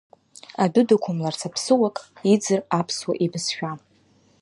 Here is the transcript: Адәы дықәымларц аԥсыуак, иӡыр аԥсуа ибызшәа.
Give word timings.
Адәы 0.63 0.81
дықәымларц 0.87 1.41
аԥсыуак, 1.47 1.97
иӡыр 2.33 2.59
аԥсуа 2.79 3.13
ибызшәа. 3.25 3.71